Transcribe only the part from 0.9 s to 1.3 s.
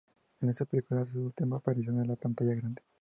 hace su